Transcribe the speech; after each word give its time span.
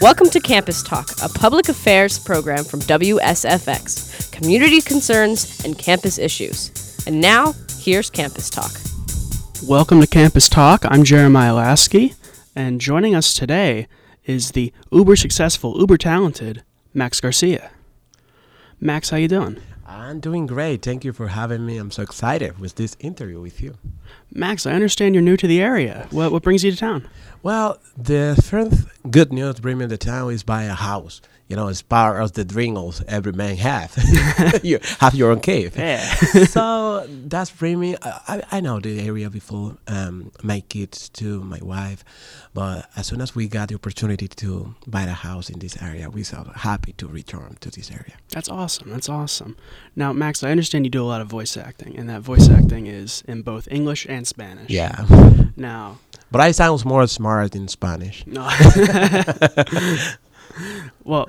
Welcome 0.00 0.30
to 0.30 0.40
Campus 0.40 0.82
Talk, 0.82 1.10
a 1.22 1.28
public 1.28 1.68
affairs 1.68 2.18
program 2.18 2.64
from 2.64 2.80
WSFX, 2.80 4.32
community 4.32 4.80
concerns 4.80 5.62
and 5.62 5.78
campus 5.78 6.16
issues. 6.16 7.04
And 7.06 7.20
now, 7.20 7.52
here's 7.78 8.08
Campus 8.08 8.48
Talk. 8.48 8.72
Welcome 9.68 10.00
to 10.00 10.06
Campus 10.06 10.48
Talk. 10.48 10.86
I'm 10.86 11.04
Jeremiah 11.04 11.52
Lasky, 11.52 12.14
and 12.56 12.80
joining 12.80 13.14
us 13.14 13.34
today 13.34 13.88
is 14.24 14.52
the 14.52 14.72
uber 14.90 15.16
successful, 15.16 15.78
uber 15.78 15.98
talented 15.98 16.62
Max 16.94 17.20
Garcia. 17.20 17.70
Max, 18.80 19.10
how 19.10 19.18
you 19.18 19.28
doing? 19.28 19.60
I'm 19.90 20.20
doing 20.20 20.46
great. 20.46 20.82
Thank 20.82 21.04
you 21.04 21.12
for 21.12 21.26
having 21.26 21.66
me. 21.66 21.76
I'm 21.76 21.90
so 21.90 22.02
excited 22.02 22.60
with 22.60 22.76
this 22.76 22.96
interview 23.00 23.40
with 23.40 23.60
you. 23.60 23.76
Max, 24.32 24.64
I 24.64 24.72
understand 24.72 25.16
you're 25.16 25.22
new 25.22 25.36
to 25.36 25.48
the 25.48 25.60
area. 25.60 26.06
What 26.12 26.30
what 26.30 26.42
brings 26.44 26.62
you 26.62 26.70
to 26.70 26.76
town? 26.76 27.08
Well, 27.42 27.78
the 27.96 28.40
first 28.40 28.86
good 29.10 29.32
news 29.32 29.58
bringing 29.58 29.80
me 29.80 29.88
to 29.88 29.96
town 29.96 30.32
is 30.32 30.44
buy 30.44 30.64
a 30.64 30.74
house. 30.74 31.20
You 31.50 31.56
know, 31.56 31.66
it's 31.66 31.82
part 31.82 32.22
of 32.22 32.32
the 32.34 32.44
dreams 32.44 33.02
every 33.08 33.32
man 33.32 33.56
have. 33.56 33.92
you 34.62 34.78
have 35.00 35.16
your 35.16 35.32
own 35.32 35.40
cave. 35.40 35.76
Yeah. 35.76 35.98
so 36.46 37.04
that's 37.08 37.50
bring 37.50 37.80
me. 37.80 37.96
I, 38.02 38.40
I 38.52 38.60
know 38.60 38.78
the 38.78 39.00
area 39.00 39.28
before 39.28 39.76
um, 39.88 40.30
my 40.44 40.60
kids 40.60 41.08
to 41.08 41.42
my 41.42 41.58
wife, 41.60 42.04
but 42.54 42.88
as 42.96 43.08
soon 43.08 43.20
as 43.20 43.34
we 43.34 43.48
got 43.48 43.68
the 43.68 43.74
opportunity 43.74 44.28
to 44.28 44.76
buy 44.86 45.02
a 45.02 45.08
house 45.12 45.50
in 45.50 45.58
this 45.58 45.76
area, 45.82 46.08
we 46.08 46.22
so 46.22 46.52
happy 46.54 46.92
to 46.98 47.08
return 47.08 47.56
to 47.62 47.68
this 47.70 47.90
area. 47.90 48.14
That's 48.28 48.48
awesome. 48.48 48.90
That's 48.90 49.08
awesome. 49.08 49.56
Now, 49.96 50.12
Max, 50.12 50.44
I 50.44 50.52
understand 50.52 50.84
you 50.86 50.90
do 50.90 51.02
a 51.02 51.10
lot 51.10 51.20
of 51.20 51.26
voice 51.26 51.56
acting, 51.56 51.96
and 51.98 52.08
that 52.08 52.20
voice 52.22 52.48
acting 52.48 52.86
is 52.86 53.24
in 53.26 53.42
both 53.42 53.66
English 53.72 54.06
and 54.08 54.24
Spanish. 54.24 54.70
Yeah. 54.70 55.04
Now, 55.56 55.98
But 56.30 56.42
I 56.42 56.52
sound 56.52 56.84
more 56.84 57.08
smart 57.08 57.56
in 57.56 57.66
Spanish. 57.66 58.24
no. 58.24 58.48
well, 61.04 61.28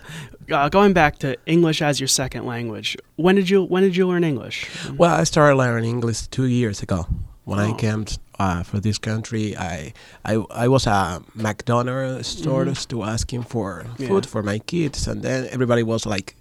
uh, 0.51 0.69
going 0.69 0.93
back 0.93 1.19
to 1.19 1.35
English 1.45 1.81
as 1.81 1.99
your 1.99 2.07
second 2.07 2.45
language, 2.45 2.97
when 3.15 3.35
did 3.35 3.49
you 3.49 3.63
when 3.63 3.83
did 3.83 3.95
you 3.95 4.07
learn 4.07 4.23
English? 4.23 4.69
Well, 4.97 5.13
I 5.21 5.23
started 5.25 5.55
learning 5.57 5.89
English 5.89 6.27
two 6.27 6.45
years 6.45 6.81
ago. 6.83 7.05
When 7.45 7.59
I 7.59 7.71
Oh. 7.71 7.75
came 7.75 8.05
t- 8.05 8.17
uh, 8.39 8.63
for 8.63 8.79
this 8.79 8.97
country, 8.99 9.55
I 9.57 9.93
I, 10.25 10.33
I 10.65 10.67
was 10.67 10.87
a 10.87 11.21
McDonald's 11.35 12.27
stores 12.27 12.85
to 12.87 13.03
asking 13.03 13.43
for 13.43 13.85
Yeah. 13.97 14.07
food 14.07 14.25
for 14.25 14.43
my 14.43 14.59
kids, 14.59 15.07
and 15.07 15.21
then 15.23 15.47
everybody 15.51 15.83
was 15.83 16.05
like, 16.05 16.35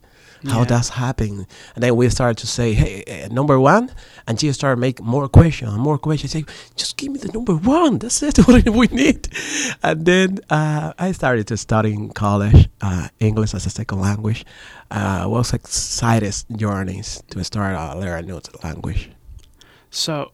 "How 0.49 0.59
Yeah. 0.61 0.65
that's 0.65 0.89
happening?" 0.91 1.47
And 1.75 1.83
then 1.85 1.97
we 1.97 2.09
started 2.11 2.39
to 2.39 2.47
say, 2.47 2.73
"Hey, 2.75 3.05
uh, 3.07 3.29
number 3.33 3.59
one," 3.61 3.91
and 4.27 4.41
she 4.41 4.53
started 4.53 4.81
make 4.81 5.01
more 5.03 5.29
questions, 5.29 5.73
more 5.77 5.99
questions. 5.99 6.33
Say, 6.33 6.45
"Just 6.77 6.97
give 6.97 7.13
me 7.13 7.19
the 7.19 7.29
number 7.33 7.55
one. 7.55 7.99
That's 7.99 8.23
it. 8.23 8.39
What 8.47 8.69
we 8.69 8.87
need." 8.89 9.29
And 9.83 10.05
then 10.07 10.39
uh, 10.51 10.93
I 10.99 11.13
started 11.13 11.47
to 11.49 11.57
study 11.57 11.93
in 11.93 12.11
college 12.11 12.69
uh, 12.81 13.09
English 13.19 13.55
as 13.55 13.67
a 13.67 13.71
second 13.71 14.01
language. 14.01 14.45
Uh, 14.91 15.25
was 15.29 15.53
excited 15.53 16.35
journeys 16.57 17.23
to 17.31 17.45
start 17.45 17.77
uh, 17.77 17.95
learn 17.99 18.25
a 18.25 18.27
new 18.27 18.41
language. 18.65 19.11
So, 19.91 20.31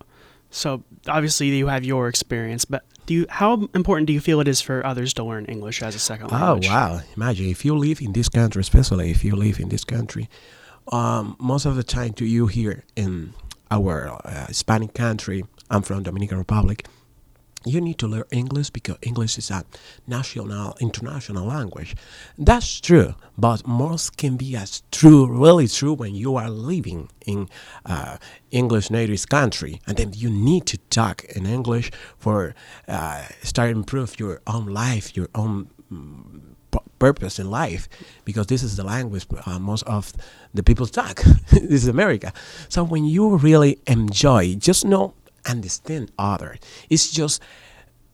so 0.51 0.83
obviously 1.09 1.49
you 1.49 1.67
have 1.67 1.85
your 1.85 2.09
experience, 2.09 2.65
but 2.65 2.85
do 3.07 3.15
you 3.15 3.27
how 3.29 3.69
important 3.75 4.07
do 4.07 4.13
you 4.13 4.21
feel 4.21 4.41
it 4.41 4.49
is 4.49 4.61
for 4.61 4.85
others 4.85 5.15
to 5.15 5.25
learn 5.25 5.45
English 5.47 5.83
as 5.83 5.95
a 5.95 5.99
second 5.99 6.33
language? 6.33 6.67
Oh 6.69 6.73
wow! 6.73 7.01
Imagine 7.17 7.47
if 7.47 7.65
you 7.65 7.77
live 7.77 8.01
in 8.01 8.13
this 8.13 8.29
country, 8.29 8.61
especially 8.61 9.11
if 9.11 9.25
you 9.25 9.37
live 9.37 9.61
in 9.61 9.69
this 9.69 9.85
country, 9.85 10.29
um, 10.93 11.37
most 11.39 11.67
of 11.67 11.77
the 11.77 11.85
time, 11.85 12.13
to 12.15 12.25
you 12.25 12.47
here 12.47 12.85
in 12.97 13.35
our 13.71 14.09
uh, 14.25 14.47
Hispanic 14.47 14.95
country, 14.95 15.45
I'm 15.71 15.83
from 15.83 16.03
Dominican 16.03 16.39
Republic. 16.39 16.87
You 17.67 17.81
need 17.81 17.99
to 17.99 18.07
learn 18.07 18.25
English 18.31 18.71
because 18.71 18.97
English 19.03 19.39
is 19.39 19.51
a 19.51 19.65
national, 20.07 20.77
international 20.81 21.47
language. 21.47 21.97
That's 22.39 22.81
true, 22.81 23.17
but 23.37 23.67
most 23.67 24.17
can 24.17 24.37
be 24.37 24.55
as 24.57 24.85
true, 24.93 25.27
really 25.27 25.67
true, 25.67 25.93
when 25.93 26.15
you 26.15 26.37
are 26.37 26.49
living 26.49 27.11
in 27.27 27.49
uh, 27.85 28.19
English 28.53 28.89
native 28.91 29.29
country, 29.29 29.81
and 29.87 29.97
then 29.97 30.13
you 30.15 30.31
need 30.31 30.67
to 30.67 30.79
talk 30.91 31.25
in 31.25 31.45
English 31.45 31.91
for 32.17 32.55
uh, 32.87 33.25
start 33.43 33.71
improve 33.71 34.21
your 34.21 34.41
own 34.47 34.67
life, 34.67 35.17
your 35.17 35.29
own 35.35 35.69
pu- 36.71 36.91
purpose 36.99 37.39
in 37.39 37.51
life 37.51 37.89
because 38.25 38.47
this 38.47 38.63
is 38.63 38.77
the 38.77 38.85
language 38.85 39.27
uh, 39.45 39.59
most 39.59 39.83
of 39.85 40.13
the 40.55 40.63
people 40.63 40.87
talk. 40.87 41.23
This 41.51 41.83
is 41.83 41.89
america. 41.89 42.33
So 42.69 42.85
when 42.85 43.05
you 43.05 43.37
really 43.37 43.79
enjoy 43.87 44.55
just 44.57 44.85
not 44.85 45.13
understand 45.47 46.11
other. 46.19 46.57
It's 46.91 47.11
just 47.11 47.43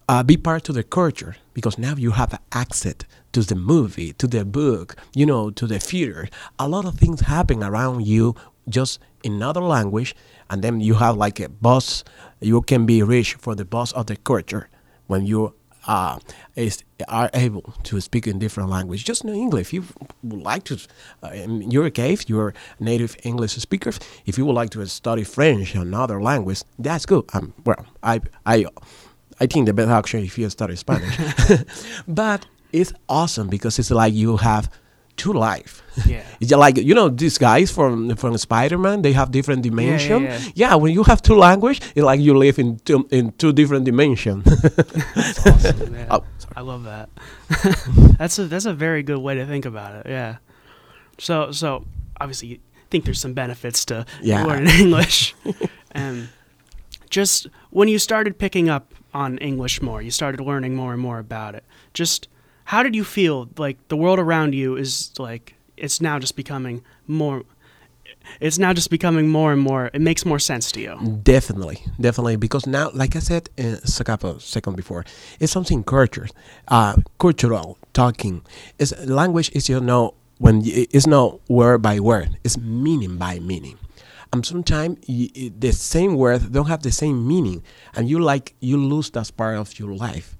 uh, 0.09 0.23
be 0.23 0.37
part 0.37 0.69
of 0.69 0.75
the 0.75 0.83
culture 0.83 1.37
because 1.55 1.79
now 1.79 1.95
you 1.97 2.13
have 2.13 2.39
access 2.53 2.95
to 3.33 3.41
the 3.41 3.55
movie 3.55 4.13
to 4.13 4.27
the 4.27 4.45
book 4.45 4.97
you 5.15 5.25
know 5.27 5.51
to 5.51 5.67
the 5.67 5.79
theater. 5.79 6.29
A 6.59 6.69
lot 6.69 6.85
of 6.85 6.97
things 6.97 7.21
happen 7.23 7.63
around 7.63 8.07
you 8.07 8.35
just 8.69 9.01
in 9.23 9.35
another 9.35 9.61
language 9.61 10.15
and 10.51 10.63
then 10.63 10.81
you 10.81 10.95
have 10.95 11.17
like 11.17 11.41
a 11.41 11.49
boss 11.49 12.05
you 12.41 12.61
can 12.63 12.87
be 12.87 13.03
rich 13.03 13.35
for 13.35 13.55
the 13.55 13.65
boss 13.65 13.93
of 13.93 14.07
the 14.07 14.17
culture 14.17 14.69
when 15.07 15.27
you 15.27 15.55
uh, 15.87 16.19
is, 16.55 16.85
are 17.09 17.31
able 17.35 17.75
to 17.85 18.01
speak 18.01 18.27
in 18.27 18.39
different 18.39 18.71
language. 18.71 19.05
Just 19.05 19.25
know 19.25 19.33
English. 19.33 19.69
If 19.69 19.73
you 19.73 19.85
would 20.23 20.43
like 20.43 20.65
to, 20.65 20.79
uh, 21.23 21.29
in 21.29 21.71
your 21.71 21.91
case, 21.91 22.29
you're 22.29 22.55
native 22.81 23.17
English 23.25 23.53
speaker. 23.53 23.93
If 24.27 24.39
you 24.39 24.47
would 24.47 24.55
like 24.55 24.71
to 24.71 24.87
study 24.87 25.25
French 25.25 25.75
another 25.75 26.23
language, 26.23 26.63
that's 26.79 27.07
good. 27.07 27.25
Um, 27.33 27.53
well, 27.65 27.85
I, 28.03 28.21
I, 28.47 28.67
I 29.41 29.47
think 29.47 29.67
the 29.67 29.73
best 29.73 29.91
option 29.91 30.25
if 30.25 30.39
you 30.39 30.49
study 30.51 30.77
Spanish. 30.77 31.17
but 32.09 32.47
it's 32.73 32.93
awesome 33.09 33.49
because 33.49 33.79
it's 33.79 33.91
like 33.91 34.15
you 34.15 34.37
have 34.39 34.71
two 35.17 35.33
life. 35.33 35.83
Yeah. 36.07 36.23
It's 36.41 36.51
like 36.53 36.77
you 36.79 36.95
know 36.95 37.09
these 37.09 37.39
guys 37.39 37.71
from 37.71 38.17
from 38.17 38.37
Spider 38.39 38.79
Man. 38.79 39.03
They 39.03 39.13
have 39.13 39.31
different 39.31 39.63
dimension. 39.63 40.23
yeah. 40.25 40.41
yeah, 40.55 40.75
when 40.75 40.93
you 40.93 41.05
have 41.05 41.21
two 41.23 41.37
language, 41.37 41.81
it's 41.95 42.05
like 42.05 42.21
you 42.21 42.37
live 42.37 42.59
in 42.59 42.79
two, 42.85 43.07
in 43.11 43.33
two 43.39 43.53
different 43.53 43.85
dimensions. 43.85 44.45
That's 45.15 45.47
awesome. 45.47 45.95
Yeah. 45.99 46.07
Oh, 46.11 46.25
I 46.57 46.61
love 46.61 46.85
that. 46.85 47.09
that's 48.19 48.39
a 48.39 48.45
that's 48.47 48.67
a 48.67 48.75
very 48.75 49.03
good 49.03 49.19
way 49.19 49.35
to 49.37 49.47
think 49.47 49.65
about 49.65 49.95
it. 49.95 50.07
Yeah. 50.11 50.37
So 51.19 51.53
so 51.53 51.85
obviously 52.21 52.49
you 52.49 52.59
think 52.91 53.05
there's 53.05 53.21
some 53.21 53.35
benefits 53.35 53.85
to 53.87 54.05
Yeah. 54.23 54.45
learning 54.45 54.75
English, 54.81 55.35
and 55.93 56.29
just 57.11 57.47
when 57.71 57.89
you 57.89 57.99
started 57.99 58.39
picking 58.39 58.69
up 58.69 58.93
on 59.15 59.39
English 59.39 59.81
more, 59.83 60.03
you 60.03 60.11
started 60.11 60.41
learning 60.41 60.75
more 60.75 60.93
and 60.93 61.01
more 61.03 61.19
about 61.19 61.55
it. 61.55 61.65
Just 61.95 62.29
how 62.73 62.83
did 62.83 62.97
you 62.97 63.05
feel? 63.05 63.49
Like 63.59 63.77
the 63.89 63.99
world 63.99 64.19
around 64.19 64.55
you 64.55 64.77
is 64.77 65.13
like 65.19 65.55
it's 65.77 66.01
now 66.01 66.19
just 66.19 66.37
becoming 66.37 66.83
more. 67.07 67.43
It's 68.41 68.59
now 68.59 68.73
just 68.73 68.89
becoming 68.89 69.29
more 69.29 69.53
and 69.53 69.61
more. 69.61 69.91
It 69.93 70.01
makes 70.01 70.25
more 70.25 70.39
sense 70.39 70.73
to 70.73 70.81
you. 70.81 70.95
Definitely, 71.23 71.79
definitely, 72.01 72.37
because 72.37 72.67
now, 72.67 72.91
like 72.95 73.15
I 73.15 73.19
said 73.19 73.51
uh, 73.59 73.77
a 74.01 74.05
couple 74.05 74.41
second 74.41 74.77
before, 74.77 75.05
it's 75.39 75.53
something 75.53 75.85
culture, 75.85 76.29
uh, 76.69 76.95
cultural 77.19 77.77
talking. 77.93 78.41
It's 78.79 78.93
language 79.07 79.51
is 79.53 79.69
you 79.69 79.81
know 79.81 80.15
when 80.39 80.61
y- 80.61 80.87
it's 80.97 81.07
not 81.07 81.41
word 81.51 81.83
by 81.83 82.01
word, 82.01 82.39
it's 82.43 82.57
meaning 82.57 83.19
by 83.19 83.39
meaning. 83.39 83.77
And 84.33 84.47
sometimes 84.47 84.97
the 85.07 85.73
same 85.73 86.15
word 86.17 86.53
don't 86.53 86.69
have 86.69 86.83
the 86.83 86.93
same 86.93 87.29
meaning, 87.29 87.63
and 87.95 88.09
you 88.09 88.19
like 88.19 88.55
you 88.61 88.79
lose 88.79 89.11
that 89.11 89.31
part 89.37 89.59
of 89.59 89.79
your 89.79 89.93
life. 89.95 90.37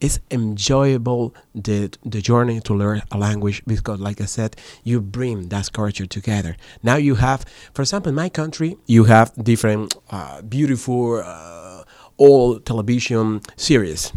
It's 0.00 0.18
enjoyable 0.30 1.34
the 1.54 1.90
the 2.04 2.20
journey 2.20 2.60
to 2.60 2.74
learn 2.74 3.02
a 3.10 3.18
language 3.18 3.62
because, 3.66 4.00
like 4.00 4.20
I 4.20 4.26
said, 4.26 4.56
you 4.82 5.00
bring 5.00 5.48
that 5.48 5.72
culture 5.72 6.06
together. 6.06 6.56
Now 6.82 6.96
you 6.96 7.14
have, 7.16 7.44
for 7.72 7.82
example, 7.82 8.10
in 8.10 8.14
my 8.16 8.28
country, 8.28 8.76
you 8.86 9.04
have 9.04 9.32
different 9.42 9.94
uh, 10.10 10.42
beautiful 10.42 11.22
uh, 11.24 11.84
old 12.18 12.66
television 12.66 13.40
series. 13.56 14.12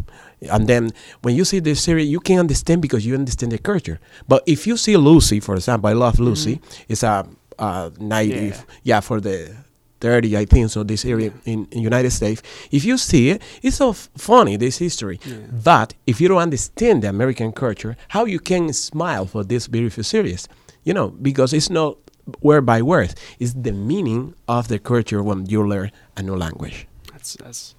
And 0.52 0.68
then 0.68 0.92
when 1.24 1.36
you 1.36 1.46
see 1.46 1.60
this 1.60 1.82
series, 1.82 2.08
you 2.10 2.20
can 2.20 2.40
understand 2.40 2.82
because 2.82 3.06
you 3.06 3.16
understand 3.16 3.52
the 3.52 3.58
culture. 3.58 4.00
But 4.28 4.44
if 4.46 4.68
you 4.68 4.78
see 4.78 4.96
Lucy, 4.98 5.40
for 5.40 5.56
example, 5.56 5.90
I 5.90 5.94
love 5.94 6.20
Lucy. 6.20 6.62
It's 6.88 7.04
a, 7.04 7.26
uh 7.60 7.90
native, 8.00 8.66
yeah. 8.84 9.00
for 9.00 9.20
the 9.20 9.56
30, 10.00 10.38
I 10.38 10.46
think, 10.46 10.70
so 10.70 10.84
this 10.84 11.06
area 11.06 11.32
in, 11.46 11.68
in 11.72 11.82
United 11.82 12.12
States. 12.12 12.42
If 12.72 12.86
you 12.86 12.98
see 12.98 13.30
it, 13.30 13.42
it's 13.62 13.78
so 13.78 13.94
funny, 13.94 14.56
this 14.58 14.78
history. 14.78 15.20
But 15.52 15.94
if 16.06 16.22
you 16.22 16.28
don't 16.28 16.42
understand 16.42 17.04
the 17.04 17.10
American 17.10 17.52
culture, 17.52 17.98
how 18.10 18.26
you 18.26 18.40
can 18.40 18.74
smile 18.74 19.26
for 19.26 19.44
this 19.44 19.68
beautiful 19.68 20.04
series? 20.04 20.48
You 20.84 20.94
know, 20.94 21.10
because 21.10 21.54
it's 21.54 21.70
not 21.70 21.98
word 22.42 22.66
by 22.66 22.82
word. 22.82 23.14
It's 23.40 23.54
the 23.54 23.72
meaning 23.72 24.36
of 24.48 24.68
the 24.68 24.80
culture 24.80 25.24
when 25.24 25.46
you 25.46 25.66
learn 25.68 25.92
a 26.16 26.24
new 26.24 26.36
language. 26.36 26.88
That's 27.12 27.36
that's. 27.36 27.76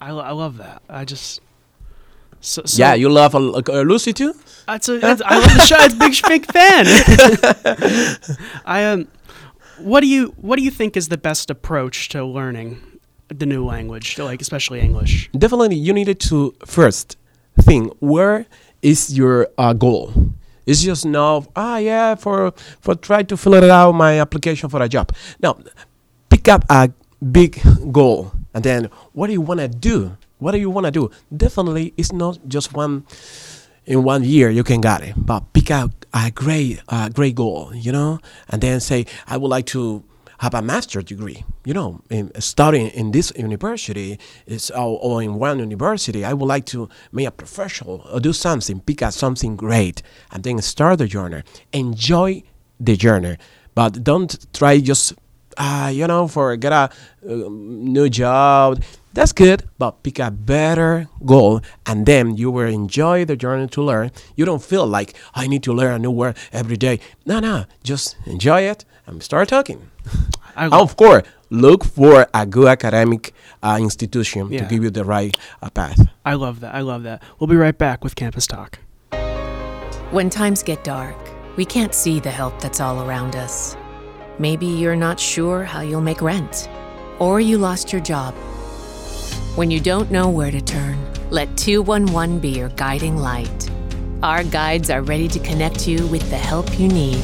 I, 0.00 0.10
lo- 0.10 0.22
I 0.22 0.32
love 0.32 0.56
that. 0.58 0.82
I 0.88 1.04
just. 1.04 1.40
So, 2.40 2.62
so 2.64 2.82
yeah, 2.82 2.94
you 2.94 3.08
love 3.08 3.36
uh, 3.36 3.62
uh, 3.68 3.82
Lucy 3.82 4.12
too? 4.12 4.34
That's 4.66 4.88
a, 4.88 4.98
that's, 4.98 5.22
I 5.24 5.38
love 5.38 5.54
the 5.54 5.66
show. 5.66 5.76
It's 5.78 5.94
big, 5.94 6.14
big 6.28 6.52
fan. 6.52 6.86
I 8.64 8.84
um, 8.84 9.06
what 9.82 10.00
do 10.00 10.06
you 10.06 10.34
what 10.36 10.56
do 10.56 10.62
you 10.62 10.70
think 10.70 10.96
is 10.96 11.08
the 11.08 11.18
best 11.18 11.50
approach 11.50 12.08
to 12.10 12.24
learning 12.24 12.80
the 13.28 13.46
new 13.46 13.64
language, 13.64 14.18
like 14.18 14.40
especially 14.40 14.80
English? 14.80 15.30
Definitely, 15.36 15.76
you 15.76 15.92
needed 15.92 16.20
to 16.20 16.54
first 16.64 17.16
think 17.60 17.92
where 18.00 18.46
is 18.82 19.16
your 19.16 19.48
uh, 19.58 19.72
goal? 19.72 20.12
It's 20.66 20.82
just 20.82 21.04
now, 21.04 21.44
ah, 21.56 21.78
yeah, 21.78 22.14
for 22.14 22.52
for 22.80 22.94
try 22.94 23.22
to 23.24 23.36
fill 23.36 23.54
it 23.54 23.64
out 23.64 23.92
my 23.92 24.20
application 24.20 24.68
for 24.68 24.80
a 24.82 24.88
job. 24.88 25.12
Now, 25.40 25.58
pick 26.30 26.48
up 26.48 26.64
a 26.70 26.90
big 27.20 27.60
goal, 27.92 28.32
and 28.54 28.64
then 28.64 28.90
what 29.12 29.26
do 29.26 29.32
you 29.32 29.40
want 29.40 29.60
to 29.60 29.68
do? 29.68 30.16
What 30.38 30.52
do 30.52 30.58
you 30.58 30.70
want 30.70 30.86
to 30.86 30.90
do? 30.90 31.10
Definitely, 31.34 31.94
it's 31.96 32.12
not 32.12 32.38
just 32.48 32.74
one 32.74 33.04
in 33.86 34.02
one 34.02 34.24
year 34.24 34.50
you 34.50 34.64
can 34.64 34.80
get 34.80 35.02
it, 35.02 35.14
but 35.16 35.52
pick 35.52 35.70
out 35.70 35.90
a 36.14 36.30
great, 36.30 36.80
uh, 36.88 37.08
great 37.08 37.34
goal, 37.34 37.72
you 37.74 37.92
know, 37.92 38.18
and 38.48 38.62
then 38.62 38.80
say, 38.80 39.06
I 39.26 39.36
would 39.36 39.48
like 39.48 39.66
to 39.66 40.04
have 40.38 40.54
a 40.54 40.62
master's 40.62 41.04
degree, 41.04 41.44
you 41.64 41.72
know, 41.72 42.00
in 42.10 42.32
studying 42.40 42.88
in 42.88 43.12
this 43.12 43.32
university 43.36 44.18
is 44.46 44.70
or, 44.70 45.22
in 45.22 45.34
one 45.34 45.60
university. 45.60 46.24
I 46.24 46.32
would 46.32 46.46
like 46.46 46.66
to 46.66 46.88
make 47.12 47.28
a 47.28 47.30
professional 47.30 48.06
or 48.12 48.18
do 48.18 48.32
something, 48.32 48.80
pick 48.80 49.02
out 49.02 49.14
something 49.14 49.56
great, 49.56 50.02
and 50.32 50.42
then 50.42 50.60
start 50.60 50.98
the 50.98 51.06
journey. 51.06 51.42
Enjoy 51.72 52.42
the 52.80 52.96
journey, 52.96 53.36
but 53.74 54.02
don't 54.02 54.52
try 54.52 54.80
just, 54.80 55.14
uh, 55.56 55.90
you 55.92 56.06
know, 56.06 56.28
for 56.28 56.56
get 56.56 56.72
a 56.72 56.90
uh, 57.28 57.48
new 57.50 58.08
job. 58.08 58.82
That's 59.14 59.32
good, 59.32 59.68
but 59.78 60.02
pick 60.02 60.18
a 60.18 60.30
better 60.30 61.06
goal, 61.26 61.60
and 61.84 62.06
then 62.06 62.36
you 62.38 62.50
will 62.50 62.66
enjoy 62.68 63.26
the 63.26 63.36
journey 63.36 63.68
to 63.68 63.82
learn. 63.82 64.10
You 64.36 64.46
don't 64.46 64.62
feel 64.62 64.86
like 64.86 65.14
I 65.34 65.46
need 65.46 65.62
to 65.64 65.72
learn 65.74 65.92
a 65.92 65.98
new 65.98 66.10
word 66.10 66.36
every 66.50 66.78
day. 66.78 66.98
No, 67.26 67.38
no, 67.38 67.66
just 67.84 68.16
enjoy 68.24 68.62
it 68.62 68.86
and 69.06 69.22
start 69.22 69.48
talking. 69.48 69.90
I 70.56 70.68
of 70.68 70.96
course, 70.96 71.26
look 71.50 71.84
for 71.84 72.26
a 72.32 72.46
good 72.46 72.68
academic 72.68 73.34
uh, 73.62 73.78
institution 73.80 74.50
Yeah. 74.50 74.60
to 74.60 74.64
give 74.66 74.82
you 74.82 74.90
the 74.90 75.04
right 75.04 75.36
uh, 75.60 75.68
path. 75.68 76.08
I 76.24 76.34
love 76.34 76.60
that. 76.60 76.74
I 76.74 76.80
love 76.80 77.02
that. 77.02 77.22
We'll 77.38 77.48
be 77.48 77.56
right 77.56 77.76
back 77.76 78.02
with 78.02 78.14
Campus 78.16 78.46
Talk. 78.46 78.78
When 80.10 80.30
times 80.30 80.62
get 80.62 80.84
dark, 80.84 81.16
we 81.56 81.64
can't 81.64 81.94
see 81.94 82.20
the 82.20 82.30
help 82.30 82.60
that's 82.60 82.80
all 82.80 83.02
around 83.02 83.36
us. 83.36 83.76
Maybe 84.42 84.66
you're 84.66 84.96
not 84.96 85.20
sure 85.20 85.62
how 85.62 85.82
you'll 85.82 86.00
make 86.00 86.20
rent, 86.20 86.68
or 87.20 87.40
you 87.40 87.58
lost 87.58 87.92
your 87.92 88.02
job. 88.02 88.34
When 89.54 89.70
you 89.70 89.78
don't 89.78 90.10
know 90.10 90.28
where 90.28 90.50
to 90.50 90.60
turn, 90.60 90.98
let 91.30 91.56
211 91.56 92.40
be 92.40 92.48
your 92.48 92.70
guiding 92.70 93.18
light. 93.18 93.70
Our 94.20 94.42
guides 94.42 94.90
are 94.90 95.02
ready 95.02 95.28
to 95.28 95.38
connect 95.38 95.86
you 95.86 96.08
with 96.08 96.28
the 96.28 96.38
help 96.38 96.76
you 96.76 96.88
need. 96.88 97.22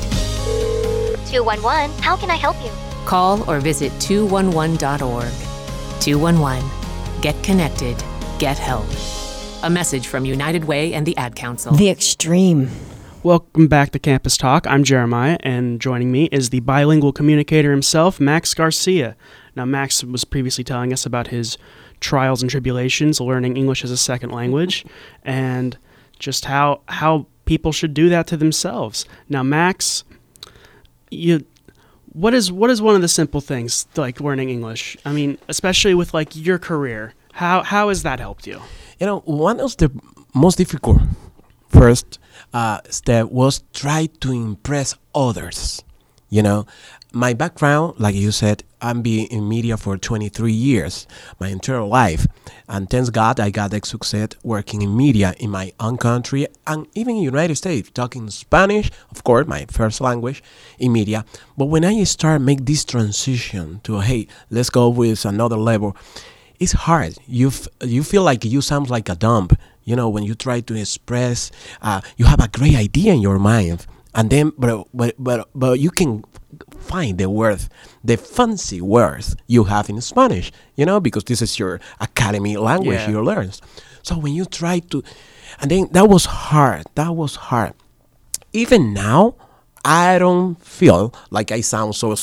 211, 1.26 1.90
how 2.02 2.16
can 2.16 2.30
I 2.30 2.36
help 2.36 2.54
you? 2.62 2.70
Call 3.04 3.42
or 3.50 3.58
visit 3.58 3.90
211.org. 3.94 5.32
211. 6.00 6.70
Get 7.20 7.42
connected. 7.42 7.96
Get 8.38 8.58
help. 8.58 8.86
A 9.64 9.68
message 9.68 10.06
from 10.06 10.24
United 10.24 10.66
Way 10.66 10.94
and 10.94 11.04
the 11.04 11.16
Ad 11.16 11.34
Council. 11.34 11.74
The 11.74 11.90
extreme. 11.90 12.70
Welcome 13.24 13.66
back 13.66 13.90
to 13.90 13.98
Campus 13.98 14.36
Talk. 14.36 14.64
I'm 14.68 14.84
Jeremiah, 14.84 15.38
and 15.40 15.80
joining 15.80 16.12
me 16.12 16.26
is 16.26 16.50
the 16.50 16.60
bilingual 16.60 17.12
communicator 17.12 17.72
himself, 17.72 18.20
Max 18.20 18.54
Garcia. 18.54 19.16
Now, 19.56 19.64
Max 19.64 20.04
was 20.04 20.24
previously 20.24 20.62
telling 20.62 20.92
us 20.92 21.04
about 21.04 21.26
his 21.26 21.58
trials 21.98 22.42
and 22.42 22.50
tribulations 22.50 23.20
learning 23.20 23.56
English 23.56 23.82
as 23.82 23.90
a 23.90 23.96
second 23.96 24.30
language, 24.30 24.86
and 25.24 25.76
just 26.20 26.44
how 26.44 26.82
how 26.86 27.26
people 27.44 27.72
should 27.72 27.92
do 27.92 28.08
that 28.08 28.28
to 28.28 28.36
themselves. 28.36 29.04
Now, 29.28 29.42
Max, 29.42 30.04
you 31.10 31.44
what 32.12 32.34
is 32.34 32.52
what 32.52 32.70
is 32.70 32.80
one 32.80 32.94
of 32.94 33.02
the 33.02 33.08
simple 33.08 33.40
things 33.40 33.88
like 33.96 34.20
learning 34.20 34.50
English? 34.50 34.96
I 35.04 35.10
mean, 35.12 35.38
especially 35.48 35.94
with 35.94 36.14
like 36.14 36.36
your 36.36 36.58
career. 36.58 37.14
How 37.32 37.64
how 37.64 37.88
has 37.88 38.04
that 38.04 38.20
helped 38.20 38.46
you? 38.46 38.62
You 39.00 39.06
know, 39.06 39.20
one 39.24 39.58
of 39.58 39.76
the 39.78 39.90
most 40.34 40.56
difficult 40.56 41.00
first 41.68 42.18
uh, 42.52 42.80
step 42.88 43.30
was 43.30 43.62
try 43.72 44.06
to 44.20 44.32
impress 44.32 44.94
others. 45.14 45.82
You 46.30 46.42
know, 46.42 46.66
my 47.12 47.32
background, 47.32 47.94
like 47.98 48.14
you 48.14 48.30
said, 48.32 48.62
I'm 48.82 49.00
been 49.00 49.26
in 49.28 49.48
media 49.48 49.78
for 49.78 49.96
23 49.96 50.52
years, 50.52 51.06
my 51.40 51.48
entire 51.48 51.82
life, 51.82 52.26
and 52.68 52.88
thanks 52.88 53.08
God 53.08 53.40
I 53.40 53.48
got 53.48 53.70
the 53.70 53.80
success 53.82 54.28
working 54.42 54.82
in 54.82 54.94
media 54.94 55.34
in 55.38 55.50
my 55.50 55.72
own 55.80 55.96
country 55.96 56.46
and 56.66 56.86
even 56.94 57.16
in 57.16 57.22
United 57.22 57.56
States, 57.56 57.90
talking 57.90 58.28
Spanish, 58.28 58.90
of 59.10 59.24
course, 59.24 59.46
my 59.46 59.64
first 59.70 60.02
language 60.02 60.42
in 60.78 60.92
media. 60.92 61.24
But 61.56 61.66
when 61.66 61.84
I 61.84 62.04
start 62.04 62.42
make 62.42 62.66
this 62.66 62.84
transition 62.84 63.80
to 63.84 64.00
hey, 64.00 64.28
let's 64.50 64.70
go 64.70 64.90
with 64.90 65.24
another 65.24 65.56
level, 65.56 65.96
it's 66.60 66.72
hard. 66.72 67.16
You 67.26 67.50
you 67.82 68.02
feel 68.02 68.22
like 68.22 68.44
you 68.44 68.60
sound 68.60 68.90
like 68.90 69.08
a 69.08 69.14
dump. 69.14 69.58
You 69.88 69.96
know 69.96 70.10
when 70.10 70.24
you 70.24 70.34
try 70.34 70.60
to 70.60 70.74
express, 70.76 71.50
uh, 71.80 72.00
you 72.18 72.26
have 72.26 72.40
a 72.44 72.48
great 72.48 72.76
idea 72.76 73.14
in 73.14 73.20
your 73.22 73.38
mind, 73.38 73.86
and 74.14 74.28
then 74.28 74.52
but 74.58 74.84
but 74.92 75.14
but 75.18 75.48
but 75.54 75.80
you 75.80 75.90
can 75.90 76.24
find 76.78 77.16
the 77.16 77.30
word, 77.30 77.60
the 78.04 78.16
fancy 78.18 78.80
words 78.82 79.34
you 79.46 79.64
have 79.64 79.88
in 79.88 80.00
Spanish. 80.02 80.52
You 80.76 80.84
know 80.84 81.00
because 81.00 81.24
this 81.24 81.40
is 81.40 81.58
your 81.58 81.80
academy 82.00 82.58
language 82.58 83.00
Yeah. 83.00 83.10
you 83.10 83.22
learn. 83.24 83.50
So 84.02 84.18
when 84.18 84.34
you 84.34 84.44
try 84.44 84.80
to, 84.92 85.02
and 85.60 85.70
then 85.70 85.88
that 85.92 86.06
was 86.08 86.26
hard. 86.26 86.84
That 86.94 87.16
was 87.16 87.36
hard. 87.48 87.72
Even 88.52 88.92
now, 88.92 89.36
I 89.84 90.18
don't 90.18 90.60
feel 90.62 91.14
like 91.30 91.50
I 91.50 91.62
sound 91.62 91.94
so 91.94 92.14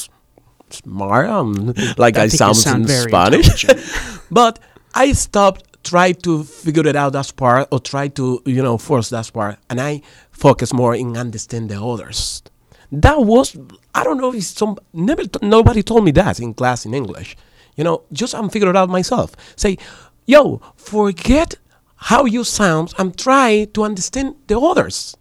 smart. 0.69 1.29
Um, 1.29 1.73
like 1.97 2.17
I, 2.17 2.27
sound, 2.27 2.57
sound 2.57 2.89
in 2.89 3.09
Spanish. 3.09 3.65
but 4.31 4.59
I 4.93 5.13
stopped 5.13 5.74
try 5.85 6.11
to 6.11 6.43
figure 6.43 6.85
it 6.87 6.95
out 6.95 7.13
that 7.13 7.31
part 7.37 7.67
or 7.71 7.79
try 7.79 8.07
to 8.09 8.41
you 8.45 8.61
know 8.61 8.77
force 8.77 9.09
that 9.09 9.31
part 9.31 9.57
and 9.69 9.79
I 9.79 10.01
focus 10.31 10.73
more 10.73 10.95
in 10.95 11.15
understand 11.15 11.69
the 11.69 11.81
others. 11.81 12.43
That 12.91 13.19
was 13.21 13.55
I 13.93 14.03
don't 14.03 14.17
know 14.17 14.33
if 14.33 14.43
some 14.43 14.77
never 14.91 15.23
nobody 15.41 15.83
told 15.83 16.03
me 16.03 16.11
that 16.11 16.39
in 16.39 16.53
class 16.53 16.85
in 16.85 16.93
English. 16.93 17.37
You 17.77 17.83
know, 17.83 18.03
just 18.11 18.33
I'm 18.35 18.49
figuring 18.49 18.75
it 18.75 18.77
out 18.77 18.89
myself. 18.89 19.35
Say, 19.55 19.77
yo, 20.25 20.61
forget 20.75 21.55
how 21.95 22.25
you 22.25 22.43
sound 22.43 22.93
and 22.97 23.17
try 23.17 23.65
to 23.73 23.83
understand 23.83 24.35
the 24.47 24.59
others 24.59 25.15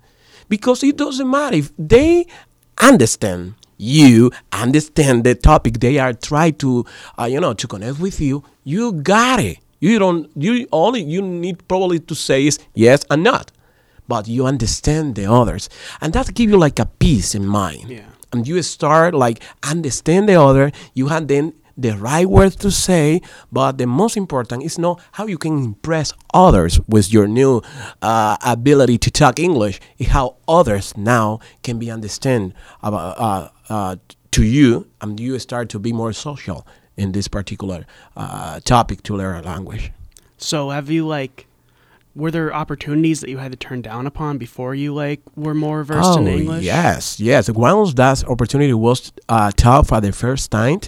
because 0.49 0.83
it 0.83 0.97
doesn't 0.97 1.31
matter 1.31 1.57
if 1.57 1.73
they 1.79 2.27
understand 2.81 3.55
you 3.77 4.31
understand 4.53 5.25
the 5.25 5.35
topic 5.35 5.81
they 5.81 5.99
are 5.99 6.13
trying 6.13 6.55
to 6.55 6.85
uh, 7.19 7.25
you 7.25 7.41
know 7.41 7.55
to 7.55 7.67
connect 7.67 7.99
with 7.99 8.21
you 8.21 8.43
you 8.65 8.93
got 8.93 9.41
it 9.41 9.59
you 9.81 9.99
don't 9.99 10.31
you 10.37 10.67
only 10.73 11.03
you 11.03 11.23
need 11.23 11.67
probably 11.69 11.99
to 12.01 12.15
say 12.15 12.47
is 12.47 12.59
yes 12.75 13.05
and 13.11 13.23
not. 13.23 13.53
But 14.07 14.29
you 14.29 14.45
understand 14.47 15.15
the 15.15 15.33
others. 15.33 15.71
And 16.01 16.13
that 16.13 16.35
give 16.35 16.51
you 16.51 16.59
like 16.59 16.79
a 16.79 16.85
peace 16.85 17.35
in 17.35 17.47
mind. 17.47 17.89
Yeah. 17.89 18.11
and 18.35 18.47
you 18.49 18.61
start 18.63 19.15
like 19.15 19.43
understand 19.63 20.29
the 20.29 20.35
other. 20.35 20.73
You 20.93 21.09
have 21.09 21.29
then 21.29 21.55
the 21.77 21.97
right 21.97 22.27
words 22.29 22.57
to 22.57 22.71
say. 22.71 23.21
But 23.51 23.79
the 23.79 23.87
most 23.87 24.17
important 24.17 24.63
is 24.65 24.79
know 24.79 24.99
how 25.13 25.27
you 25.27 25.39
can 25.39 25.59
impress 25.59 26.13
others 26.35 26.81
with 26.89 27.13
your 27.13 27.27
new 27.29 27.63
uh, 28.03 28.37
ability 28.45 28.99
to 28.99 29.11
talk 29.11 29.39
english. 29.39 29.81
Is 29.99 30.09
how 30.09 30.37
others 30.49 30.97
now 30.97 31.39
can 31.63 31.79
be 31.79 31.91
understand 31.91 32.55
about 32.83 33.19
uh, 33.19 33.49
uh, 33.69 33.97
to 34.33 34.43
you. 34.43 34.89
And 35.01 35.19
you 35.19 35.39
start 35.39 35.69
to 35.71 35.79
be 35.79 35.93
more 35.93 36.13
social 36.13 36.67
in 36.97 37.13
this 37.13 37.29
particular 37.29 37.85
uh, 38.17 38.61
topic 38.61 39.03
to 39.03 39.17
learn 39.17 39.37
a 39.37 39.43
language 39.43 39.93
So 40.39 40.71
have 40.71 40.91
you 40.91 41.07
like 41.07 41.47
were 42.15 42.31
there 42.31 42.55
opportunities 42.55 43.21
that 43.21 43.31
you 43.31 43.39
had 43.39 43.51
to 43.51 43.57
turn 43.59 43.83
down 43.83 44.07
upon 44.07 44.39
before 44.39 44.73
you 44.75 44.95
like 44.95 45.21
were 45.37 45.55
more 45.55 45.83
versed 45.83 46.17
in 46.19 46.29
English? 46.29 46.59
Oh, 46.59 46.61
Yes, 46.61 47.19
yes. 47.19 47.51
Once 47.51 47.95
that 47.95 48.25
opportunity 48.29 48.73
was 48.73 49.13
uh, 49.29 49.51
taught 49.57 49.89
for 49.89 50.01
the 50.01 50.13
first 50.13 50.51
time 50.53 50.81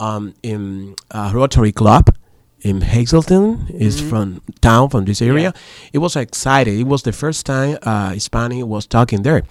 um, 0.00 0.34
in 0.42 0.96
uh, 1.12 1.30
Rotary 1.32 1.70
Club 1.70 2.12
in 2.60 2.80
Hazleton, 2.80 3.66
is 3.68 4.00
from 4.00 4.40
town 4.62 4.88
from 4.88 5.04
this 5.04 5.20
area. 5.20 5.52
It 5.92 5.98
was 5.98 6.16
excited. 6.16 6.72
It 6.74 6.84
was 6.84 7.02
the 7.02 7.12
first 7.12 7.44
time 7.44 7.76
uh, 7.82 8.10
Hispanic 8.10 8.64
was 8.64 8.86
talking 8.86 9.22
there. 9.22 9.42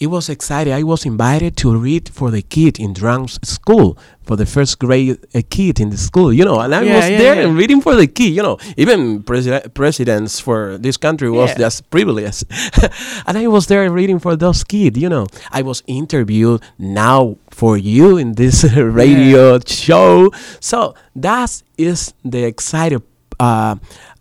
It 0.00 0.06
was 0.06 0.28
excited. 0.28 0.72
I 0.72 0.84
was 0.84 1.04
invited 1.04 1.56
to 1.58 1.76
read 1.76 2.08
for 2.08 2.30
the 2.30 2.40
kid 2.42 2.78
in 2.78 2.92
drums 2.92 3.38
school 3.42 3.98
for 4.22 4.36
the 4.36 4.46
first 4.46 4.78
grade 4.78 5.18
uh, 5.34 5.42
kid 5.50 5.80
in 5.80 5.90
the 5.90 5.96
school. 5.96 6.32
You 6.32 6.44
know, 6.44 6.60
and 6.60 6.72
I 6.72 6.82
Yeah, 6.82 6.96
was 6.96 7.10
yeah, 7.10 7.18
there 7.18 7.34
yeah. 7.34 7.42
and 7.48 7.56
reading 7.56 7.80
for 7.80 7.96
the 7.96 8.06
kid. 8.06 8.32
You 8.32 8.42
know, 8.42 8.58
even 8.76 9.22
president 9.24 9.74
presidents 9.74 10.38
for 10.38 10.78
this 10.78 10.96
country 10.96 11.28
was 11.30 11.52
just 11.56 11.90
privilege. 11.90 12.44
and 13.26 13.36
I 13.38 13.46
was 13.48 13.66
there 13.66 13.90
reading 13.90 14.20
for 14.20 14.36
those 14.36 14.62
kids, 14.62 14.96
you 14.98 15.08
know. 15.08 15.26
I 15.50 15.62
was 15.62 15.82
interviewed 15.86 16.62
now 16.78 17.36
for 17.50 17.76
you 17.76 18.18
in 18.18 18.34
this 18.34 18.62
radio 18.76 19.58
show. 19.66 20.30
So 20.60 20.94
that 21.16 21.62
is 21.76 22.14
the 22.24 22.44
exciting 22.44 23.02
uh, 23.40 23.76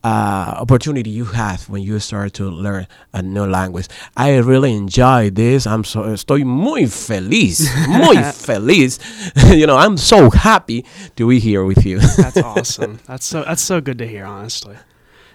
uh, 0.08 0.62
opportunity 0.62 1.10
you 1.10 1.26
have 1.26 1.68
when 1.70 1.82
you 1.82 2.00
start 2.00 2.34
to 2.34 2.50
learn 2.50 2.88
a 3.14 3.22
new 3.22 3.46
language. 3.46 3.88
I 4.16 4.38
really 4.38 4.74
enjoy 4.74 5.30
this. 5.30 5.68
I'm 5.68 5.84
so 5.84 6.04
estoy 6.04 6.46
muy 6.46 6.86
feliz, 6.86 7.70
muy 7.88 8.16
feliz. 8.48 9.00
you 9.52 9.68
know, 9.68 9.76
I'm 9.76 9.98
so 9.98 10.30
happy 10.30 10.86
to 11.18 11.28
be 11.28 11.40
here 11.40 11.66
with 11.66 11.86
you. 11.86 12.00
That's 12.18 12.38
awesome. 12.38 13.00
That's 13.06 13.26
so 13.26 13.44
that's 13.44 13.62
so 13.62 13.82
good 13.82 13.98
to 13.98 14.08
hear, 14.08 14.26
honestly. 14.26 14.78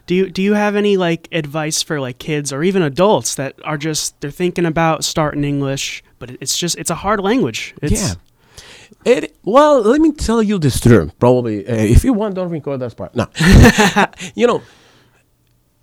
Do 0.07 0.15
you 0.15 0.31
do 0.31 0.43
you 0.43 0.55
have 0.55 0.75
any 0.75 0.97
like 0.97 1.29
advice 1.33 1.83
for 1.83 2.01
like 2.01 2.19
kids 2.19 2.53
or 2.53 2.63
even 2.63 2.83
adults 2.83 3.35
that 3.35 3.55
are 3.65 3.79
just 3.79 4.21
they're 4.21 4.31
thinking 4.31 4.67
about 4.67 5.05
starting 5.05 5.45
English, 5.45 6.03
but 6.19 6.31
it's 6.41 6.57
just 6.57 6.79
it's 6.79 6.91
a 6.91 6.97
hard 7.05 7.21
language. 7.21 7.75
It's, 7.83 7.93
yeah. 7.93 8.15
It, 9.05 9.37
well, 9.45 9.81
let 9.83 10.01
me 10.01 10.13
tell 10.13 10.43
you 10.43 10.59
this 10.59 10.81
truth. 10.81 11.13
Probably, 11.19 11.67
uh, 11.67 11.75
if 11.75 12.05
you 12.05 12.13
want, 12.13 12.35
don't 12.35 12.51
record 12.51 12.81
that 12.81 12.97
part. 12.97 13.15
No, 13.15 13.27
you 14.35 14.47
know, 14.47 14.63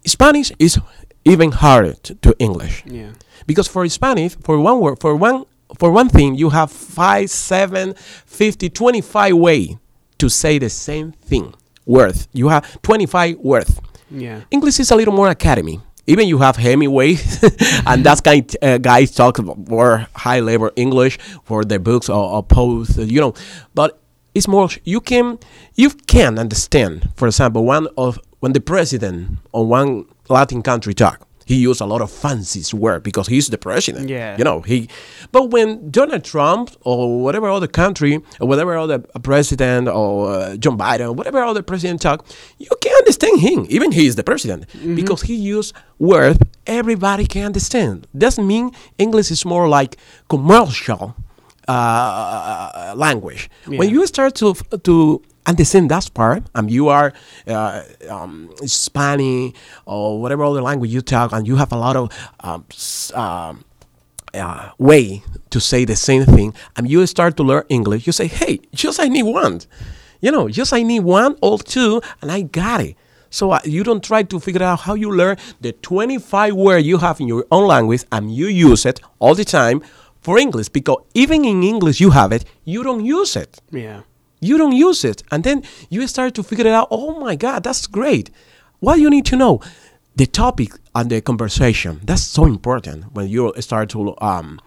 Spanish 0.06 0.51
is 0.60 0.80
even 1.25 1.51
harder 1.51 1.94
to, 1.94 2.16
to 2.16 2.36
English 2.39 2.84
Yeah. 2.86 3.12
because 3.46 3.68
for 3.68 3.88
Spanish, 3.89 4.36
for 4.44 4.58
one 4.60 4.80
word, 4.80 5.00
for 5.00 5.16
one 5.16 5.46
for 5.78 5.92
one 5.92 6.10
thing, 6.10 6.34
you 6.36 6.50
have 6.50 6.72
five, 6.72 7.30
seven, 7.30 7.94
50, 8.25 8.70
25 8.70 9.36
way 9.36 9.78
to 10.18 10.28
say 10.30 10.58
the 10.58 10.70
same 10.70 11.12
thing. 11.12 11.54
Worth. 11.86 12.28
You 12.34 12.48
have 12.50 12.82
25 12.82 13.38
worth. 13.38 13.80
Yeah. 14.10 14.42
English 14.50 14.80
is 14.80 14.89
a 14.92 14.96
little 14.96 15.13
more 15.13 15.30
academy. 15.30 15.80
Even 16.10 16.28
you 16.28 16.39
have 16.39 16.56
Hemingway, 16.56 17.18
and 17.86 18.04
that's 18.04 18.20
kind 18.20 18.44
uh, 18.63 18.80
guys 18.80 19.12
talk 19.12 19.38
more 19.70 20.08
high 20.16 20.39
level 20.39 20.72
English 20.75 21.20
for 21.44 21.63
their 21.63 21.78
books 21.78 22.10
or, 22.10 22.24
or 22.34 22.42
posts, 22.42 22.98
you 22.98 23.22
know. 23.22 23.36
But 23.75 24.01
it's 24.34 24.48
more 24.48 24.70
you 24.86 25.01
can 25.01 25.38
you 25.75 25.92
can 25.92 26.39
understand. 26.39 27.10
For 27.16 27.28
example, 27.28 27.63
one 27.63 27.88
of 27.96 28.18
when 28.39 28.54
the 28.54 28.60
president 28.60 29.38
of 29.54 29.68
one 29.68 30.06
Latin 30.30 30.63
country 30.63 30.96
talk, 30.96 31.28
he 31.50 31.56
used 31.56 31.82
a 31.82 31.86
lot 31.94 32.00
of 32.00 32.12
fancy 32.12 32.62
word 32.77 33.01
because 33.01 33.25
he's 33.34 33.48
the 33.48 33.58
president. 33.58 34.08
Yeah. 34.08 34.38
you 34.38 34.44
know 34.44 34.62
he. 34.62 34.88
But 35.32 35.44
when 35.50 35.89
Donald 35.89 36.24
Trump 36.24 36.70
or 36.82 37.24
whatever 37.25 37.50
other 37.50 37.72
country 37.84 38.13
or 38.39 38.48
whatever 38.48 38.77
other 38.77 39.00
president 39.29 39.88
or 39.88 40.12
uh, 40.32 40.58
John 40.58 40.77
Biden, 40.77 41.15
whatever 41.15 41.39
other 41.51 41.63
president 41.63 42.01
talk, 42.03 42.24
you 42.60 42.70
can 42.84 42.94
understand 43.01 43.39
him. 43.39 43.65
Even 43.68 43.91
he 43.91 44.06
is 44.06 44.15
the 44.15 44.24
president 44.32 44.62
because 45.00 45.24
he 45.24 45.34
used 45.56 45.74
words 45.98 46.38
everybody 46.68 47.25
can 47.25 47.46
understand. 47.51 48.06
Doesn't 48.15 48.46
mean 48.46 48.70
English 49.00 49.32
is 49.32 49.44
more 49.44 49.68
like 49.68 49.98
commercial 50.29 51.15
uh, 51.68 52.94
language. 52.96 53.50
When 53.65 53.89
you 53.89 54.06
start 54.06 54.36
to 54.36 54.53
to 54.88 55.22
understand 55.46 55.89
that 55.91 56.13
part, 56.13 56.43
and 56.55 56.69
you 56.69 56.89
are 56.89 57.13
uh, 57.48 57.84
um, 58.10 58.50
Spanish 58.65 59.53
or 59.86 60.22
whatever 60.22 60.43
other 60.43 60.62
language 60.62 60.91
you 60.91 61.01
talk, 61.01 61.31
and 61.31 61.48
you 61.48 61.55
have 61.55 61.72
a 61.72 61.77
lot 61.77 61.96
of 61.96 62.31
um, 62.41 62.65
um, 63.13 63.63
uh, 64.34 64.69
way 64.77 65.24
to 65.50 65.60
say 65.60 65.86
the 65.86 65.96
same 65.96 66.25
thing, 66.25 66.53
and 66.75 66.89
you 66.89 67.05
start 67.08 67.38
to 67.38 67.43
learn 67.43 67.63
English, 67.69 68.05
you 68.05 68.13
say, 68.13 68.27
"Hey, 68.27 68.60
just 68.74 69.00
I 69.00 69.08
need 69.08 69.24
one," 69.24 69.62
you 70.22 70.31
know, 70.31 70.50
just 70.50 70.74
I 70.74 70.84
need 70.84 71.01
one 71.01 71.36
or 71.41 71.58
two, 71.60 72.01
and 72.22 72.31
I 72.31 72.41
got 72.41 72.81
it. 72.81 72.96
So 73.31 73.51
uh, 73.51 73.60
you 73.63 73.84
don't 73.84 74.03
try 74.03 74.24
to 74.24 74.39
figure 74.39 74.63
out 74.63 74.81
how 74.81 74.96
you 74.96 75.12
learn 75.12 75.38
the 75.62 75.72
25 75.72 76.55
word 76.55 76.79
you 76.79 76.98
have 76.98 77.19
in 77.22 77.27
your 77.27 77.46
own 77.51 77.67
language, 77.67 78.03
and 78.12 78.34
you 78.34 78.48
use 78.48 78.86
it 78.86 79.00
all 79.19 79.36
the 79.36 79.46
time 79.46 79.81
for 80.22 80.38
English 80.38 80.69
because 80.69 80.98
even 81.13 81.46
in 81.46 81.63
English 81.63 82.00
you 82.01 82.12
have 82.12 82.31
it, 82.31 82.46
you 82.65 82.84
don't 82.84 83.05
use 83.05 83.36
it 83.36 83.60
Yeah. 83.72 84.01
You 84.39 84.58
don't 84.58 84.74
use 84.74 85.03
it. 85.03 85.24
And 85.31 85.43
then 85.43 85.63
you 85.89 86.08
start 86.08 86.34
to 86.36 86.43
figure 86.43 86.67
it 86.67 86.74
out 86.74 86.88
oh 86.91 87.19
my 87.19 87.36
god 87.36 87.63
that's 87.63 87.88
great. 87.88 88.29
What 88.79 89.00
you 89.00 89.10
need 89.10 89.25
to 89.27 89.36
know 89.36 89.62
the 90.15 90.25
topic 90.25 90.72
and 90.96 91.10
the 91.10 91.22
conversation 91.22 92.01
that's 92.03 92.24
so 92.24 92.46
important 92.46 93.13
when 93.13 93.29
you 93.29 93.53
start 93.60 93.89
to 93.89 94.15
um, 94.22 94.60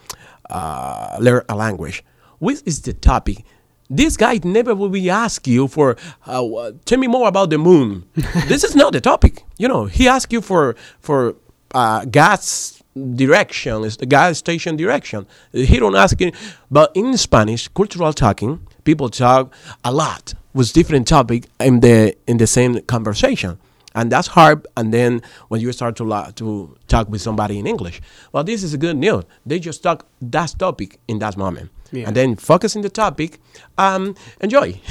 uh, 0.49 1.17
learn 1.21 1.43
a 1.49 1.55
language. 1.55 2.05
What 2.39 2.63
is 2.65 2.81
the 2.83 2.93
topic? 2.93 3.45
This 3.91 4.17
guy 4.17 4.41
never 4.43 4.75
will 4.75 4.89
be 4.89 5.11
ask 5.11 5.47
you 5.47 5.69
for 5.69 5.97
uh, 6.27 6.73
tell 6.85 6.99
me 6.99 7.07
more 7.07 7.29
about 7.29 7.51
the 7.51 7.59
moon. 7.59 8.05
This 8.49 8.65
is 8.65 8.75
not 8.75 8.93
the 8.93 9.01
topic. 9.01 9.45
You 9.59 9.69
know 9.69 9.85
he 9.87 10.09
asked 10.09 10.33
you 10.33 10.41
for 10.41 10.77
for 11.01 11.35
uh, 11.75 12.05
gas 12.07 12.83
direction 13.15 13.85
is 13.85 13.97
the 13.97 14.07
gas 14.07 14.39
station 14.39 14.77
direction. 14.77 15.27
He 15.53 15.79
don't 15.79 15.97
ask 15.97 16.21
you 16.21 16.33
but 16.71 16.93
in 16.95 17.17
spanish 17.17 17.69
cultural 17.69 18.13
talking 18.13 18.67
people 18.85 19.09
talk 19.09 19.53
a 19.85 19.93
lot 19.93 20.35
with 20.55 20.73
different 20.73 21.07
topic 21.09 21.47
in 21.61 21.81
the 21.81 22.15
in 22.27 22.37
the 22.39 22.47
same 22.47 22.81
conversation 22.83 23.59
and 23.95 24.11
that's 24.13 24.29
hard 24.29 24.67
and 24.77 24.93
then 24.93 25.21
when 25.49 25.61
you 25.61 25.73
start 25.73 25.97
to 25.97 26.05
to 26.35 26.77
talk 26.89 27.09
with 27.11 27.21
somebody 27.21 27.59
in 27.59 27.67
english 27.67 28.01
well 28.33 28.45
this 28.45 28.63
is 28.63 28.73
a 28.75 28.79
good 28.79 28.97
news 28.97 29.25
they 29.47 29.59
just 29.59 29.83
talk 29.83 30.07
that 30.21 30.55
topic 30.59 30.99
in 31.09 31.19
that 31.19 31.37
moment 31.37 31.71
Yeah. 31.93 32.07
and 32.09 32.17
then 32.17 32.37
focus 32.37 32.75
in 32.77 32.83
the 32.83 32.89
topic 32.91 33.39
um 33.79 34.15
enjoy 34.41 34.81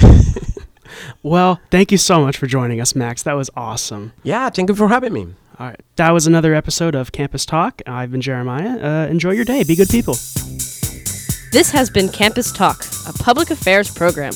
Well, 1.22 1.58
thank 1.70 1.90
you 1.90 1.98
so 1.98 2.20
much 2.20 2.36
for 2.36 2.46
joining 2.46 2.78
us, 2.80 2.94
Max. 2.94 3.22
That 3.22 3.32
was 3.36 3.48
awesome. 3.56 4.12
yeah 4.22 4.50
thank 4.50 4.68
you 4.68 4.74
for 4.76 4.88
having 4.88 5.12
me 5.12 5.22
All 5.58 5.66
right. 5.68 5.80
That 5.96 6.10
was 6.12 6.26
another 6.26 6.54
episode 6.54 6.94
of 6.94 7.12
Campus 7.12 7.46
Talk. 7.46 7.80
I've 7.86 8.10
been 8.10 8.20
Jeremiah. 8.20 8.74
Uh, 8.88 9.06
enjoy 9.10 9.32
your 9.32 9.44
day. 9.44 9.64
Be 9.64 9.74
good 9.76 9.88
people. 9.88 10.14
This 11.52 11.70
has 11.72 11.88
been 11.90 12.08
Campus 12.08 12.50
Talk, 12.52 12.78
a 13.06 13.12
public 13.12 13.50
affairs 13.50 13.90
program. 13.90 14.32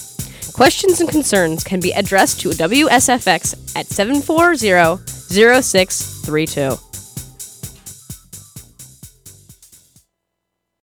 Questions 0.52 1.00
and 1.00 1.08
concerns 1.08 1.62
can 1.64 1.80
be 1.80 1.92
addressed 1.92 2.40
to 2.40 2.50
WSFX 2.50 3.76
at 3.76 3.87
740 3.87 5.02
0632. 5.28 6.86